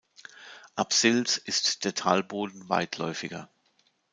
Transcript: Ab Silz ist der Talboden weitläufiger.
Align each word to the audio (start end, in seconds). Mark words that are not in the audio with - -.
Ab 0.73 0.93
Silz 0.93 1.37
ist 1.37 1.85
der 1.85 1.93
Talboden 1.93 2.69
weitläufiger. 2.69 3.51